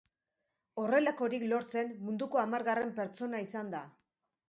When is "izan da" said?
3.49-3.89